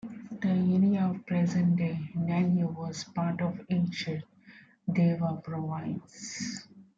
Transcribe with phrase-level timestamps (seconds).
[0.41, 4.23] The area of present-day Nan'yo was part of ancient
[4.91, 6.65] Dewa Province.